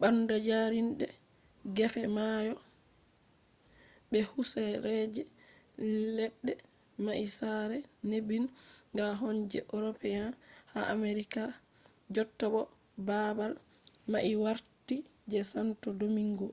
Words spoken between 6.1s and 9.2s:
ledde mai sare nebin ga